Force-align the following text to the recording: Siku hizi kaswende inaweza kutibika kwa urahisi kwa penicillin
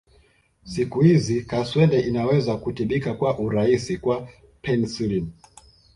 Siku 0.63 1.01
hizi 1.01 1.43
kaswende 1.43 1.99
inaweza 1.99 2.57
kutibika 2.57 3.13
kwa 3.13 3.39
urahisi 3.39 3.97
kwa 3.97 4.29
penicillin 4.61 5.27